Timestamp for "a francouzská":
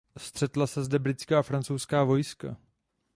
1.39-2.03